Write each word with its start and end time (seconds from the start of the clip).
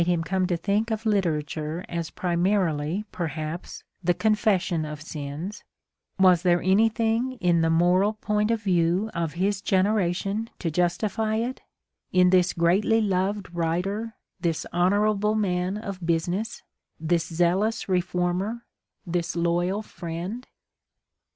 him 0.01 0.23
come 0.23 0.47
to 0.47 0.57
think 0.57 0.89
of 0.89 1.05
literature 1.05 1.85
as 1.87 2.09
primarily, 2.09 3.05
perhaps, 3.11 3.83
the 4.03 4.15
confession 4.15 4.83
of 4.83 4.99
sins— 4.99 5.63
was 6.19 6.41
there 6.41 6.59
anything 6.63 7.33
in 7.33 7.61
the 7.61 7.69
moral 7.69 8.13
point 8.13 8.49
of 8.49 8.59
view 8.63 9.11
of 9.13 9.33
his 9.33 9.61
generation 9.61 10.49
to 10.57 10.71
justify 10.71 11.35
it, 11.35 11.61
in 12.11 12.31
this 12.31 12.51
greatly 12.51 12.99
loved 12.99 13.53
writer, 13.53 14.15
this 14.39 14.65
honorable 14.73 15.35
man 15.35 15.77
of 15.77 16.03
business, 16.03 16.63
this 16.99 17.27
zealous 17.27 17.87
reformer, 17.87 18.65
this 19.05 19.35
loyal 19.35 19.83
friend? 19.83 20.47